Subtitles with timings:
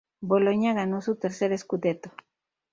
[0.19, 2.11] Bologna ganó su tercer "scudetto".